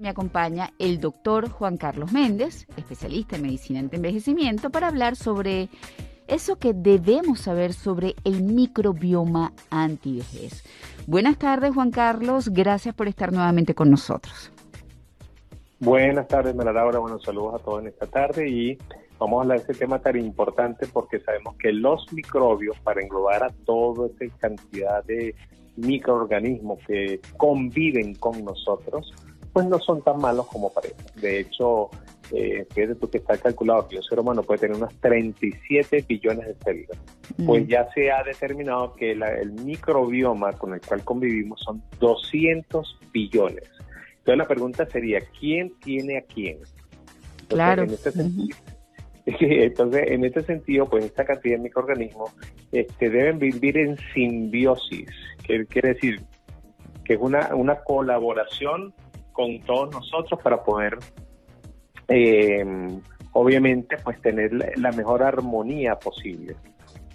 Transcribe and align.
Me 0.00 0.08
acompaña 0.08 0.70
el 0.78 0.98
doctor 0.98 1.50
Juan 1.50 1.76
Carlos 1.76 2.10
Méndez, 2.10 2.66
especialista 2.78 3.36
en 3.36 3.42
medicina 3.42 3.82
de 3.82 3.96
envejecimiento, 3.96 4.70
para 4.70 4.88
hablar 4.88 5.14
sobre 5.14 5.68
eso 6.26 6.56
que 6.56 6.72
debemos 6.72 7.40
saber 7.40 7.74
sobre 7.74 8.14
el 8.24 8.42
microbioma 8.42 9.52
antivejez. 9.68 10.64
Buenas 11.06 11.36
tardes, 11.36 11.74
Juan 11.74 11.90
Carlos. 11.90 12.48
Gracias 12.48 12.94
por 12.94 13.08
estar 13.08 13.30
nuevamente 13.30 13.74
con 13.74 13.90
nosotros. 13.90 14.50
Buenas 15.80 16.26
tardes, 16.28 16.54
Mara. 16.54 16.82
Buenos 16.98 17.22
saludos 17.22 17.60
a 17.60 17.62
todos 17.62 17.82
en 17.82 17.88
esta 17.88 18.06
tarde 18.06 18.48
y 18.48 18.78
vamos 19.18 19.36
a 19.36 19.42
hablar 19.42 19.58
de 19.58 19.70
este 19.70 19.84
tema 19.84 19.98
tan 19.98 20.16
importante 20.16 20.86
porque 20.86 21.20
sabemos 21.20 21.56
que 21.56 21.74
los 21.74 22.10
microbios, 22.10 22.78
para 22.80 23.02
englobar 23.02 23.44
a 23.44 23.50
toda 23.66 24.08
esa 24.18 24.34
cantidad 24.38 25.04
de 25.04 25.34
microorganismos 25.76 26.78
que 26.86 27.20
conviven 27.36 28.14
con 28.14 28.42
nosotros, 28.42 29.12
pues 29.52 29.66
no 29.66 29.78
son 29.78 30.02
tan 30.02 30.18
malos 30.18 30.46
como 30.46 30.72
parecen. 30.72 31.06
De 31.16 31.40
hecho, 31.40 31.90
eh, 32.32 32.66
fíjate 32.72 32.94
tú 32.94 33.10
que 33.10 33.18
está 33.18 33.36
calculado 33.36 33.88
que 33.88 33.96
el 33.96 34.02
ser 34.02 34.20
humano 34.20 34.42
puede 34.42 34.60
tener 34.60 34.76
unos 34.76 34.94
37 35.00 36.04
billones 36.08 36.46
de 36.46 36.54
células. 36.64 36.98
Pues 37.44 37.66
ya 37.66 37.88
se 37.92 38.10
ha 38.10 38.22
determinado 38.22 38.94
que 38.94 39.12
el 39.12 39.52
microbioma 39.52 40.52
con 40.52 40.74
el 40.74 40.80
cual 40.80 41.02
convivimos 41.04 41.60
son 41.60 41.82
200 41.98 42.98
billones. 43.12 43.68
Entonces 44.18 44.38
la 44.38 44.46
pregunta 44.46 44.86
sería, 44.86 45.20
¿quién 45.38 45.72
tiene 45.80 46.18
a 46.18 46.22
quién? 46.22 46.58
claro. 47.48 47.82
En 47.82 47.90
este 47.90 48.12
sentido, 48.12 48.56
entonces, 49.26 50.04
en 50.06 50.24
este 50.24 50.42
sentido, 50.42 50.88
pues 50.88 51.04
esta 51.04 51.24
cantidad 51.24 51.56
de 51.56 51.62
microorganismos 51.62 52.32
este, 52.72 53.10
deben 53.10 53.38
vivir 53.38 53.76
en 53.78 53.96
simbiosis, 54.14 55.10
que 55.44 55.66
quiere 55.66 55.94
decir 55.94 56.22
que 57.04 57.14
es 57.14 57.20
una, 57.20 57.54
una 57.54 57.76
colaboración 57.82 58.94
con 59.40 59.60
todos 59.60 59.90
nosotros 59.90 60.38
para 60.42 60.62
poder, 60.62 60.98
eh, 62.08 62.62
obviamente, 63.32 63.96
pues 64.04 64.20
tener 64.20 64.52
la 64.52 64.92
mejor 64.92 65.22
armonía 65.22 65.98
posible. 65.98 66.56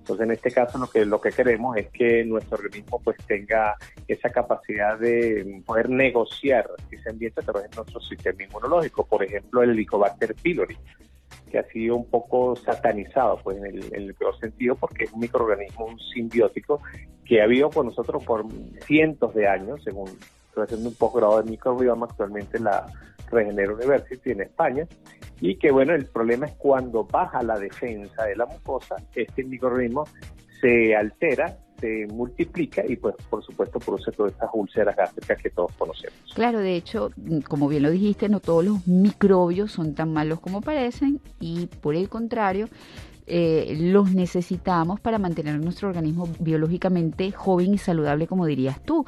Entonces, 0.00 0.24
en 0.24 0.32
este 0.32 0.50
caso, 0.50 0.76
lo 0.76 0.86
que 0.88 1.06
lo 1.06 1.20
que 1.20 1.30
queremos 1.30 1.76
es 1.78 1.88
que 1.88 2.24
nuestro 2.24 2.58
organismo 2.58 3.00
pues 3.02 3.16
tenga 3.26 3.76
esa 4.06 4.28
capacidad 4.28 4.98
de 4.98 5.62
poder 5.64 5.88
negociar 5.88 6.68
ese 6.90 7.08
ambiente 7.08 7.40
a 7.40 7.44
través 7.44 7.70
de 7.70 7.76
nuestro 7.76 8.00
sistema 8.00 8.42
inmunológico. 8.42 9.06
Por 9.06 9.24
ejemplo, 9.24 9.62
el 9.62 9.70
Helicobacter 9.70 10.34
pylori, 10.34 10.76
que 11.50 11.58
ha 11.58 11.64
sido 11.68 11.96
un 11.96 12.10
poco 12.10 12.54
satanizado, 12.56 13.38
pues 13.42 13.56
en 13.58 13.66
el, 13.66 13.84
en 13.94 14.02
el 14.02 14.14
peor 14.14 14.38
sentido, 14.38 14.74
porque 14.74 15.04
es 15.04 15.12
un 15.12 15.20
microorganismo, 15.20 15.86
un 15.86 15.98
simbiótico 15.98 16.82
que 17.24 17.40
ha 17.40 17.44
habido 17.44 17.70
con 17.70 17.86
nosotros 17.86 18.22
por 18.24 18.44
cientos 18.84 19.32
de 19.34 19.46
años, 19.46 19.80
según 19.84 20.10
estoy 20.50 20.64
haciendo 20.64 20.88
un 20.88 20.94
posgrado 20.94 21.42
de 21.42 21.50
microbioma 21.50 22.06
actualmente 22.06 22.58
en 22.58 22.64
la 22.64 22.86
Regenera 23.30 23.72
University 23.72 24.32
en 24.32 24.42
España, 24.42 24.86
y 25.40 25.56
que 25.56 25.70
bueno, 25.70 25.94
el 25.94 26.06
problema 26.06 26.46
es 26.46 26.52
cuando 26.54 27.04
baja 27.04 27.42
la 27.42 27.58
defensa 27.58 28.24
de 28.24 28.36
la 28.36 28.46
mucosa, 28.46 28.96
este 29.14 29.44
microorganismo 29.44 30.04
se 30.60 30.94
altera, 30.94 31.56
se 31.80 32.06
multiplica 32.12 32.82
y 32.86 32.96
pues 32.96 33.14
por 33.30 33.42
supuesto 33.42 33.78
produce 33.78 34.12
todas 34.12 34.32
estas 34.32 34.50
úlceras 34.52 34.94
gástricas 34.94 35.40
que 35.40 35.50
todos 35.50 35.72
conocemos. 35.78 36.18
Claro, 36.34 36.58
de 36.58 36.76
hecho, 36.76 37.10
como 37.48 37.68
bien 37.68 37.84
lo 37.84 37.90
dijiste, 37.90 38.28
no 38.28 38.40
todos 38.40 38.64
los 38.64 38.86
microbios 38.86 39.72
son 39.72 39.94
tan 39.94 40.12
malos 40.12 40.40
como 40.40 40.60
parecen 40.60 41.20
y 41.38 41.66
por 41.66 41.94
el 41.94 42.10
contrario, 42.10 42.68
eh, 43.32 43.76
los 43.78 44.12
necesitamos 44.12 44.98
para 44.98 45.18
mantener 45.18 45.60
nuestro 45.60 45.88
organismo 45.88 46.28
biológicamente 46.40 47.30
joven 47.30 47.72
y 47.74 47.78
saludable, 47.78 48.26
como 48.26 48.44
dirías 48.44 48.82
tú. 48.82 49.04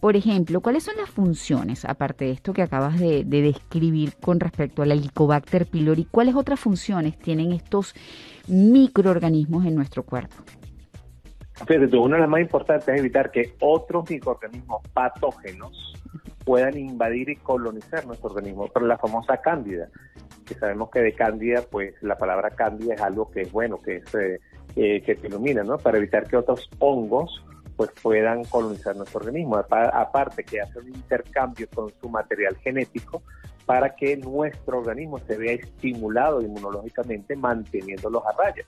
Por 0.00 0.14
ejemplo, 0.14 0.60
¿cuáles 0.60 0.84
son 0.84 0.96
las 0.96 1.10
funciones, 1.10 1.84
aparte 1.84 2.26
de 2.26 2.30
esto 2.30 2.52
que 2.52 2.62
acabas 2.62 3.00
de, 3.00 3.24
describir 3.24 4.14
con 4.20 4.38
respecto 4.38 4.82
al 4.82 4.92
Helicobacter 4.92 5.66
pylori? 5.66 6.06
¿Cuáles 6.08 6.36
otras 6.36 6.60
funciones 6.60 7.18
tienen 7.18 7.52
estos 7.52 7.94
microorganismos 8.46 9.66
en 9.66 9.74
nuestro 9.74 10.04
cuerpo? 10.04 10.36
Fíjate, 11.66 11.96
una 11.96 12.16
de 12.16 12.22
las 12.22 12.30
más 12.30 12.40
importantes 12.40 12.88
es 12.88 13.00
evitar 13.00 13.32
que 13.32 13.54
otros 13.60 14.08
microorganismos 14.08 14.82
patógenos 14.92 15.94
puedan 16.44 16.78
invadir 16.78 17.30
y 17.30 17.36
colonizar 17.36 18.06
nuestro 18.06 18.30
organismo, 18.30 18.68
pero 18.72 18.86
la 18.86 18.98
famosa 18.98 19.38
cándida 19.38 19.88
que 20.48 20.54
sabemos 20.54 20.90
que 20.90 21.00
de 21.00 21.12
cándida, 21.12 21.62
pues 21.70 21.94
la 22.00 22.16
palabra 22.16 22.50
cándida 22.50 22.94
es 22.94 23.00
algo 23.02 23.30
que 23.30 23.42
es 23.42 23.52
bueno, 23.52 23.80
que 23.82 23.96
es 23.96 24.14
eh, 24.14 24.40
eh, 24.76 25.02
que 25.02 25.14
te 25.14 25.26
ilumina, 25.26 25.62
¿no? 25.62 25.76
Para 25.76 25.98
evitar 25.98 26.26
que 26.26 26.36
otros 26.36 26.70
hongos 26.78 27.44
pues 27.78 27.90
puedan 28.02 28.42
colonizar 28.44 28.96
nuestro 28.96 29.20
organismo. 29.20 29.56
Aparte 29.56 30.42
que 30.42 30.60
hace 30.60 30.80
un 30.80 30.88
intercambio 30.88 31.68
con 31.72 31.92
su 32.00 32.08
material 32.08 32.56
genético 32.56 33.22
para 33.66 33.94
que 33.94 34.16
nuestro 34.16 34.78
organismo 34.78 35.20
se 35.20 35.36
vea 35.36 35.52
estimulado 35.52 36.42
inmunológicamente 36.42 37.36
manteniéndolos 37.36 38.24
a 38.26 38.32
raya 38.32 38.64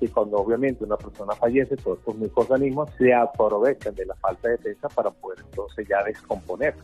y 0.00 0.08
cuando 0.08 0.38
obviamente 0.38 0.84
una 0.84 0.96
persona 0.96 1.34
fallece, 1.34 1.76
todos 1.76 1.98
estos 1.98 2.16
microorganismos 2.16 2.90
se 2.98 3.12
aprovechan 3.12 3.94
de 3.94 4.06
la 4.06 4.14
falta 4.16 4.48
de 4.48 4.56
defensa 4.56 4.88
para 4.88 5.10
poder 5.10 5.40
entonces 5.44 5.86
ya 5.88 6.02
descomponer 6.04 6.74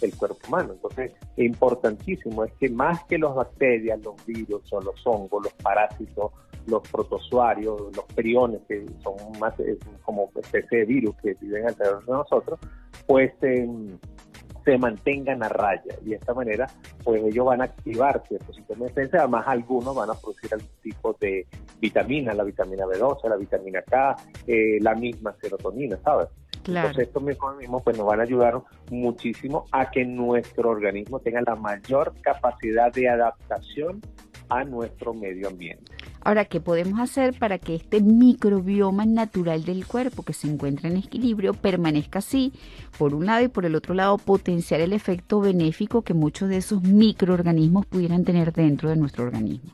el 0.00 0.14
cuerpo 0.16 0.38
humano. 0.46 0.72
Entonces, 0.74 1.12
importantísimo 1.36 2.44
es 2.44 2.52
que 2.54 2.68
más 2.68 3.02
que 3.04 3.18
las 3.18 3.34
bacterias, 3.34 4.00
los 4.00 4.14
virus 4.26 4.72
o 4.72 4.80
los 4.80 5.06
hongos, 5.06 5.44
los 5.44 5.52
parásitos, 5.54 6.32
los 6.68 6.82
protozoarios, 6.88 7.80
los 7.96 8.04
periones, 8.14 8.60
que 8.68 8.84
son 9.02 9.14
más 9.40 9.54
como 10.02 10.30
especie 10.36 10.78
de 10.78 10.84
virus 10.84 11.16
que 11.22 11.34
viven 11.40 11.66
alrededor 11.66 12.04
de 12.04 12.12
nosotros, 12.12 12.58
pues 13.06 13.32
se 13.40 14.76
mantengan 14.76 15.42
a 15.42 15.48
raya 15.48 15.94
y 16.04 16.10
de 16.10 16.16
esta 16.16 16.34
manera 16.34 16.66
pues 17.02 17.22
ellos 17.24 17.46
van 17.46 17.62
a 17.62 17.64
activar 17.64 18.22
ciertos 18.28 18.54
sistemas 18.54 18.80
de 18.80 18.88
defensa, 18.88 19.18
además 19.20 19.44
algunos 19.46 19.94
van 19.94 20.10
a 20.10 20.14
producir 20.14 20.52
algún 20.52 20.68
tipo 20.82 21.16
de 21.18 21.46
vitamina, 21.80 22.34
la 22.34 22.44
vitamina 22.44 22.84
B12, 22.84 23.28
la 23.30 23.36
vitamina 23.36 23.80
K, 23.82 24.16
eh, 24.46 24.78
la 24.82 24.94
misma 24.94 25.34
serotonina, 25.40 25.98
¿sabes? 26.04 26.28
Claro. 26.64 26.88
Entonces 26.88 27.08
estos 27.08 27.22
mecanismos 27.22 27.82
pues 27.82 27.96
nos 27.96 28.06
van 28.06 28.20
a 28.20 28.24
ayudar 28.24 28.60
muchísimo 28.90 29.64
a 29.72 29.90
que 29.90 30.04
nuestro 30.04 30.68
organismo 30.68 31.18
tenga 31.20 31.40
la 31.40 31.54
mayor 31.54 32.12
capacidad 32.20 32.92
de 32.92 33.08
adaptación 33.08 34.02
a 34.50 34.64
nuestro 34.64 35.14
medio 35.14 35.48
ambiente. 35.48 35.92
Ahora, 36.28 36.44
¿qué 36.44 36.60
podemos 36.60 37.00
hacer 37.00 37.32
para 37.38 37.56
que 37.56 37.74
este 37.74 38.02
microbioma 38.02 39.06
natural 39.06 39.64
del 39.64 39.86
cuerpo 39.86 40.24
que 40.24 40.34
se 40.34 40.46
encuentra 40.46 40.90
en 40.90 40.98
equilibrio 40.98 41.54
permanezca 41.54 42.18
así? 42.18 42.52
Por 42.98 43.14
un 43.14 43.24
lado 43.24 43.44
y 43.44 43.48
por 43.48 43.64
el 43.64 43.74
otro 43.74 43.94
lado, 43.94 44.18
potenciar 44.18 44.82
el 44.82 44.92
efecto 44.92 45.40
benéfico 45.40 46.02
que 46.02 46.12
muchos 46.12 46.50
de 46.50 46.58
esos 46.58 46.82
microorganismos 46.82 47.86
pudieran 47.86 48.26
tener 48.26 48.52
dentro 48.52 48.90
de 48.90 48.96
nuestro 48.96 49.24
organismo. 49.24 49.70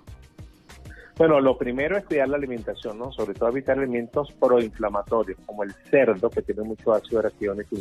Bueno, 1.16 1.40
lo 1.40 1.58
primero 1.58 1.98
es 1.98 2.04
cuidar 2.04 2.28
la 2.28 2.36
alimentación, 2.36 3.00
¿no? 3.00 3.10
Sobre 3.10 3.34
todo 3.34 3.48
evitar 3.48 3.76
alimentos 3.76 4.30
proinflamatorios, 4.38 5.40
como 5.44 5.64
el 5.64 5.72
cerdo, 5.90 6.30
que 6.30 6.42
tiene 6.42 6.62
mucho 6.62 6.92
ácido 6.92 7.20
gratínico, 7.20 7.78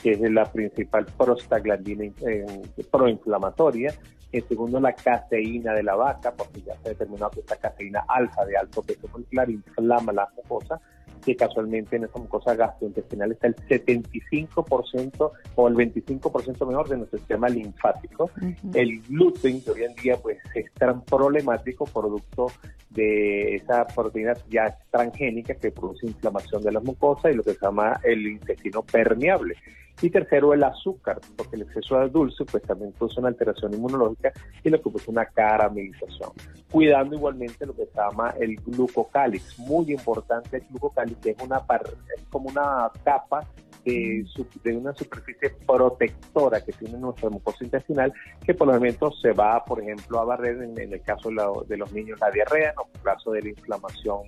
que 0.00 0.12
es 0.12 0.20
la 0.20 0.44
principal 0.44 1.04
prostaglandina 1.18 2.04
eh, 2.04 2.62
proinflamatoria, 2.92 3.92
en 4.38 4.48
segundo, 4.48 4.80
la 4.80 4.92
caseína 4.92 5.72
de 5.72 5.82
la 5.82 5.94
vaca, 5.94 6.32
porque 6.32 6.62
ya 6.62 6.74
se 6.82 6.88
ha 6.88 6.92
determinado 6.92 7.30
que 7.30 7.40
esta 7.40 7.56
caseína 7.56 8.04
alfa 8.08 8.44
de 8.44 8.56
alto 8.56 8.82
peso 8.82 9.08
molecular 9.12 9.48
inflama 9.48 10.12
la 10.12 10.28
mucosa, 10.36 10.80
que 11.24 11.36
casualmente 11.36 11.96
en 11.96 12.04
esa 12.04 12.18
mucosa 12.18 12.54
gastrointestinal 12.54 13.32
está 13.32 13.46
el 13.46 13.56
75% 13.56 15.30
o 15.54 15.68
el 15.68 15.74
25% 15.74 16.66
mejor 16.66 16.88
de 16.88 16.96
nuestro 16.98 17.18
sistema 17.18 17.48
linfático. 17.48 18.30
El 18.74 19.00
gluten, 19.02 19.62
que 19.62 19.70
hoy 19.70 19.84
en 19.84 19.94
día 19.94 20.16
pues 20.16 20.38
es 20.54 20.72
tan 20.74 21.02
problemático 21.02 21.84
producto 21.86 22.48
de 22.90 23.56
esa 23.56 23.86
proteína 23.86 24.34
ya 24.50 24.76
transgénica 24.90 25.54
que 25.54 25.70
produce 25.70 26.06
inflamación 26.06 26.62
de 26.62 26.72
las 26.72 26.82
mucosas 26.84 27.32
y 27.32 27.36
lo 27.36 27.42
que 27.42 27.54
se 27.54 27.60
llama 27.60 28.00
el 28.02 28.26
intestino 28.26 28.82
permeable. 28.82 29.54
Y 30.02 30.10
tercero, 30.10 30.52
el 30.52 30.62
azúcar, 30.64 31.20
porque 31.36 31.56
el 31.56 31.62
exceso 31.62 31.98
de 31.98 32.08
dulce 32.08 32.44
pues 32.44 32.62
también 32.64 32.92
produce 32.92 33.20
una 33.20 33.28
alteración 33.28 33.74
inmunológica 33.74 34.32
y 34.62 34.68
lo 34.68 34.78
que 34.78 34.82
produce 34.82 35.10
una 35.10 35.24
caramelización. 35.26 36.30
Cuidando 36.70 37.14
igualmente 37.14 37.64
lo 37.64 37.74
que 37.74 37.86
se 37.86 37.96
llama 37.96 38.34
el 38.40 38.56
glucocálix. 38.56 39.58
Muy 39.60 39.92
importante 39.92 40.56
el 40.56 40.64
glucocálix, 40.68 41.18
que 41.20 41.30
es, 41.30 41.36
una 41.42 41.58
es 41.58 42.24
como 42.28 42.48
una 42.48 42.90
capa 43.04 43.46
de, 43.84 44.26
de, 44.64 44.76
una 44.76 44.94
superficie 44.94 45.50
protectora 45.66 46.60
que 46.60 46.72
tiene 46.72 46.98
nuestra 46.98 47.30
mucosa 47.30 47.62
intestinal, 47.62 48.12
que 48.44 48.54
por 48.54 48.66
los 48.66 48.76
momentos 48.76 49.20
se 49.20 49.32
va, 49.32 49.64
por 49.64 49.80
ejemplo, 49.80 50.18
a 50.18 50.24
barrer 50.24 50.60
en, 50.62 50.76
el 50.78 51.02
caso 51.02 51.30
de, 51.68 51.76
los 51.76 51.92
niños 51.92 52.18
la 52.20 52.30
diarrea, 52.30 52.70
en 52.70 52.94
el 52.94 53.02
caso 53.02 53.30
de 53.32 53.42
la 53.42 53.48
inflamación 53.50 54.22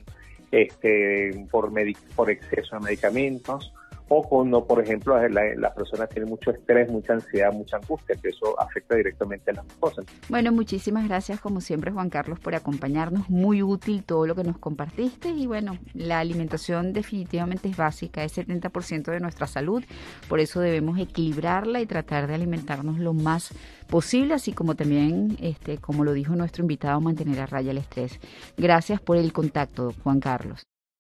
este, 0.53 1.47
por, 1.51 1.73
por 2.15 2.31
exceso 2.31 2.77
de 2.77 2.85
medicamentos 2.85 3.73
o 4.09 4.23
cuando, 4.23 4.65
por 4.65 4.83
ejemplo, 4.83 5.17
la, 5.29 5.43
la, 5.57 5.75
persona 5.75 6.07
tiene 6.07 6.29
mucho 6.29 6.51
estrés, 6.51 6.91
mucha 6.91 7.15
ansiedad, 7.15 7.53
mucha 7.53 7.77
angustia, 7.77 8.17
que 8.17 8.29
eso 8.29 8.59
afecta 8.61 8.95
directamente 8.95 9.51
a 9.51 9.55
las 9.55 9.65
mucosas. 9.65 10.05
Bueno, 10.29 10.53
muchísimas 10.53 11.09
gracias 11.09 11.41
como 11.41 11.61
siempre 11.61 11.91
Juan 11.91 12.11
Carlos 12.11 12.39
por 12.39 12.55
acompañarnos, 12.55 13.29
muy 13.29 13.63
útil 13.63 14.05
todo 14.05 14.27
lo 14.27 14.35
que 14.35 14.45
nos 14.45 14.59
compartiste 14.59 15.31
y 15.31 15.47
bueno, 15.47 15.79
la 15.95 16.21
alimentación 16.21 16.93
definitivamente 16.93 17.69
es 17.69 17.77
básica, 17.77 18.23
es 18.23 18.39
70% 18.39 19.11
de 19.11 19.21
nuestra 19.21 19.47
salud, 19.47 19.85
por 20.29 20.41
eso 20.41 20.61
debemos 20.61 20.99
equilibrarla 20.99 21.81
y 21.81 21.87
tratar 21.87 22.27
de 22.27 22.35
alimentarnos 22.35 22.99
lo 22.99 23.13
más 23.13 23.53
posible, 23.89 24.35
así 24.35 24.53
como 24.53 24.75
también, 24.75 25.37
este, 25.41 25.79
como 25.79 26.05
lo 26.05 26.13
dijo 26.13 26.35
nuestro 26.37 26.63
invitado, 26.63 27.01
mantener 27.01 27.41
a 27.41 27.47
raya 27.47 27.71
el 27.71 27.79
estrés. 27.79 28.21
Gracias 28.57 29.01
por 29.01 29.17
el 29.17 29.33
contacto, 29.33 29.93
Juan 30.03 30.21
Carlos. 30.21 30.67